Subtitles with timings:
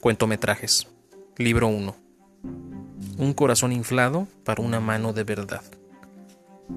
[0.00, 0.86] Cuentometrajes.
[1.38, 1.96] Libro 1.
[3.18, 5.62] Un corazón inflado para una mano de verdad.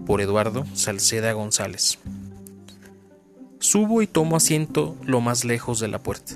[0.07, 1.99] Por Eduardo Salceda González.
[3.59, 6.33] Subo y tomo asiento lo más lejos de la puerta.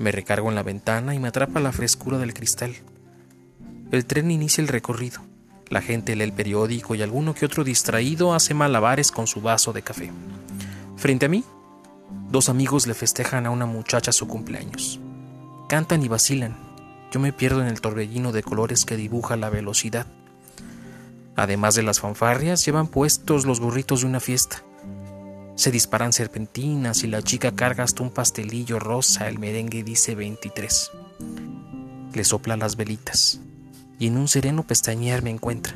[0.00, 2.74] Me recargo en la ventana y me atrapa la frescura del cristal.
[3.92, 5.20] El tren inicia el recorrido.
[5.68, 9.72] La gente lee el periódico y alguno que otro distraído hace malabares con su vaso
[9.72, 10.10] de café.
[10.96, 11.44] Frente a mí,
[12.30, 14.98] dos amigos le festejan a una muchacha su cumpleaños.
[15.68, 16.56] Cantan y vacilan.
[17.10, 20.06] Yo me pierdo en el torbellino de colores que dibuja la velocidad.
[21.34, 24.62] Además de las fanfarrias, llevan puestos los burritos de una fiesta.
[25.56, 30.90] Se disparan serpentinas y la chica carga hasta un pastelillo rosa, el merengue dice 23.
[32.14, 33.40] Le sopla las velitas
[33.98, 35.74] y en un sereno pestañear me encuentra.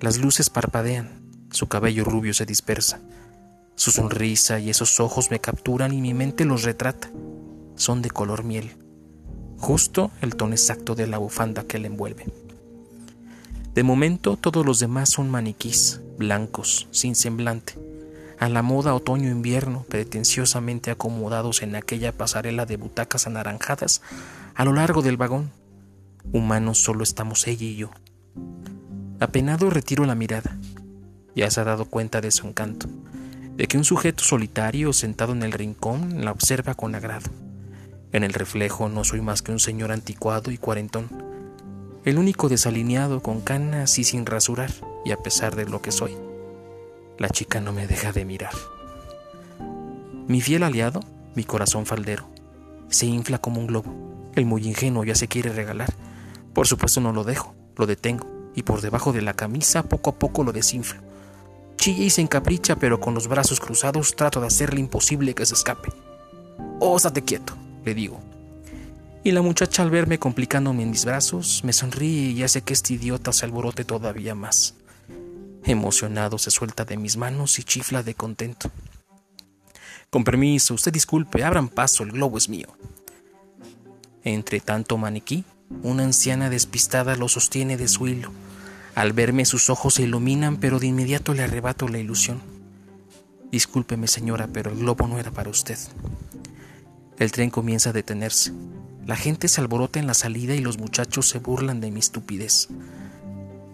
[0.00, 3.00] Las luces parpadean, su cabello rubio se dispersa.
[3.76, 7.08] Su sonrisa y esos ojos me capturan y mi mente los retrata
[7.84, 8.76] son de color miel,
[9.58, 12.26] justo el tono exacto de la bufanda que le envuelve.
[13.74, 17.74] De momento todos los demás son maniquís, blancos, sin semblante,
[18.38, 24.00] a la moda otoño-invierno, pretenciosamente acomodados en aquella pasarela de butacas anaranjadas
[24.54, 25.50] a lo largo del vagón.
[26.32, 27.90] Humanos solo estamos ella y yo.
[29.20, 30.56] Apenado retiro la mirada.
[31.36, 32.88] Ya se ha dado cuenta de su encanto,
[33.56, 37.43] de que un sujeto solitario sentado en el rincón la observa con agrado.
[38.14, 41.08] En el reflejo no soy más que un señor anticuado y cuarentón,
[42.04, 44.70] el único desalineado con canas y sin rasurar,
[45.04, 46.16] y a pesar de lo que soy,
[47.18, 48.52] la chica no me deja de mirar.
[50.28, 51.00] Mi fiel aliado,
[51.34, 52.28] mi corazón faldero,
[52.88, 53.92] se infla como un globo.
[54.36, 55.92] El muy ingenuo ya se quiere regalar.
[56.52, 60.18] Por supuesto no lo dejo, lo detengo, y por debajo de la camisa poco a
[60.20, 61.02] poco lo desinflo.
[61.78, 65.54] Chilla y se encapricha, pero con los brazos cruzados trato de hacerle imposible que se
[65.54, 65.88] escape.
[66.78, 68.20] Ósate quieto le digo.
[69.22, 72.94] Y la muchacha al verme complicándome en mis brazos, me sonríe y hace que este
[72.94, 74.74] idiota se alborote todavía más.
[75.64, 78.70] Emocionado se suelta de mis manos y chifla de contento.
[80.10, 82.68] Con permiso, usted disculpe, abran paso, el globo es mío.
[84.24, 85.44] Entre tanto maniquí,
[85.82, 88.30] una anciana despistada lo sostiene de su hilo.
[88.94, 92.40] Al verme sus ojos se iluminan, pero de inmediato le arrebato la ilusión.
[93.50, 95.78] Discúlpeme, señora, pero el globo no era para usted.
[97.18, 98.52] El tren comienza a detenerse.
[99.06, 102.68] La gente se alborota en la salida y los muchachos se burlan de mi estupidez.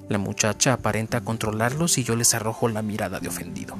[0.08, 3.76] La muchacha aparenta controlarlos y yo les arrojo la mirada de ofendido.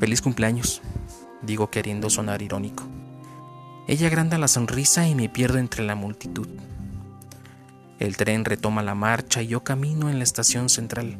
[0.00, 0.82] Feliz cumpleaños,
[1.42, 2.84] digo queriendo sonar irónico.
[3.86, 6.48] Ella agranda la sonrisa y me pierdo entre la multitud.
[8.00, 11.18] El tren retoma la marcha y yo camino en la estación central.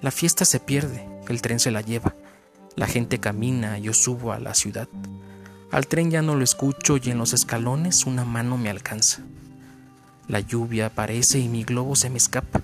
[0.00, 2.14] La fiesta se pierde, el tren se la lleva.
[2.74, 4.88] La gente camina, yo subo a la ciudad.
[5.70, 9.22] Al tren ya no lo escucho y en los escalones una mano me alcanza.
[10.26, 12.60] La lluvia aparece y mi globo se me escapa.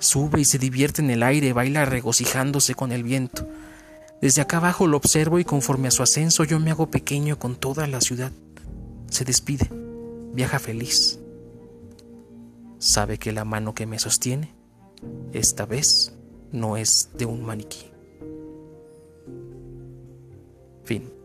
[0.00, 3.48] Sube y se divierte en el aire, baila regocijándose con el viento.
[4.20, 7.54] Desde acá abajo lo observo y conforme a su ascenso yo me hago pequeño con
[7.54, 8.32] toda la ciudad.
[9.08, 9.68] Se despide,
[10.32, 11.20] viaja feliz.
[12.78, 14.52] Sabe que la mano que me sostiene,
[15.32, 16.12] esta vez,
[16.50, 17.86] no es de un maniquí.
[20.84, 21.21] Fin.